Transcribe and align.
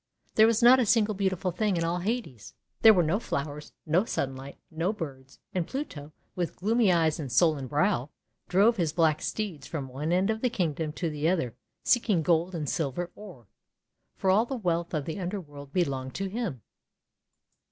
There 0.33 0.47
was 0.47 0.63
not 0.63 0.79
a 0.79 0.85
single 0.87 1.13
beautiful 1.13 1.51
thing 1.51 1.77
in 1.77 1.83
all 1.83 1.99
Hades. 1.99 2.55
There 2.81 2.91
were 2.91 3.03
no 3.03 3.19
flowers, 3.19 3.71
no 3.85 4.03
sunlight, 4.03 4.57
no 4.71 4.91
birds; 4.91 5.37
and 5.53 5.67
Pluto, 5.67 6.11
with 6.35 6.55
gloomy 6.55 6.91
eyes 6.91 7.19
and 7.19 7.31
sullen 7.31 7.67
brow, 7.67 8.09
drove 8.49 8.77
his 8.77 8.93
black 8.93 9.21
steeds 9.21 9.67
from 9.67 9.87
one 9.89 10.11
end 10.11 10.31
of 10.31 10.41
the 10.41 10.49
Kingdom 10.49 10.91
to 10.93 11.11
the 11.11 11.29
other 11.29 11.55
seeking 11.83 12.23
gold 12.23 12.55
and 12.55 12.67
silver 12.67 13.11
ore; 13.13 13.45
for 14.15 14.31
all 14.31 14.47
the 14.47 14.55
wealth 14.57 14.95
of 14.95 15.05
the 15.05 15.19
underworld 15.19 15.71
belonged 15.71 16.15
to 16.15 16.27
him. 16.27 16.63